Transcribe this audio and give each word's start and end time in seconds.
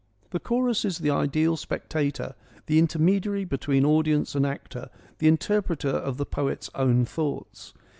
The 0.31 0.39
chorus 0.39 0.83
is 0.83 0.97
the 0.97 1.11
ideal 1.11 1.55
spectator, 1.55 2.33
the 2.65 2.79
intermediary 2.79 3.45
between 3.45 3.85
audience 3.85 4.33
and 4.33 4.47
actor, 4.47 4.89
the 5.19 5.27
interpreter 5.27 5.89
of 5.89 6.17
the 6.17 6.25
poet's 6.25 6.71
own 6.73 7.05
thoughts. 7.05 7.75